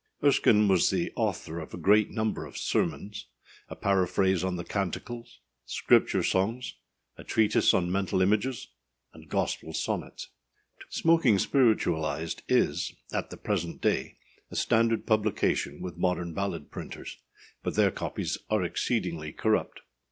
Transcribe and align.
Erskine 0.23 0.67
was 0.67 0.89
the 0.89 1.13
author 1.15 1.59
of 1.59 1.75
a 1.75 1.77
great 1.77 2.09
number 2.09 2.43
of 2.43 2.57
Sermons; 2.57 3.27
a 3.69 3.75
Paraphrase 3.75 4.43
on 4.43 4.55
the 4.55 4.63
Canticles; 4.63 5.41
Scripture 5.67 6.23
Songs; 6.23 6.73
a 7.17 7.23
Treatise 7.23 7.71
on 7.71 7.91
Mental 7.91 8.19
Images; 8.19 8.69
and 9.13 9.29
Gospel 9.29 9.73
Sonnets. 9.73 10.29
Smoking 10.89 11.37
Spiritualized 11.37 12.41
is, 12.47 12.95
at 13.13 13.29
the 13.29 13.37
present 13.37 13.79
day, 13.79 14.17
a 14.49 14.55
standard 14.55 15.05
publication 15.05 15.81
with 15.81 15.99
modern 15.99 16.33
ballad 16.33 16.71
printers, 16.71 17.19
but 17.61 17.75
their 17.75 17.91
copies 17.91 18.39
are 18.49 18.63
exceedingly 18.63 19.31
corrupt. 19.31 19.81